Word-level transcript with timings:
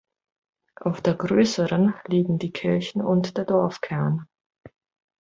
Auf 0.77 1.01
der 1.01 1.13
größeren 1.13 1.93
liegen 2.07 2.39
die 2.39 2.51
Kirche 2.51 3.03
und 3.05 3.37
der 3.37 3.45
Dorfkern. 3.45 4.27